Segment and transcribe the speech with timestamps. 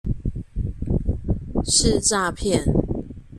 [1.63, 2.63] 是詐騙